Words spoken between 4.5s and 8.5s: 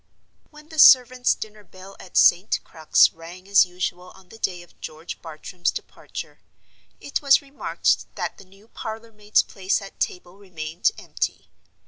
of George Bartram's departure, it was remarked that the